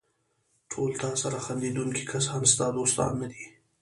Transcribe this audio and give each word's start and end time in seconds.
ټول 0.71 0.91
تاسره 1.03 1.39
خندېدونکي 1.45 2.03
کسان 2.11 2.41
ستا 2.51 2.67
دوستان 2.77 3.11
نه 3.21 3.27
دي. 3.31 3.43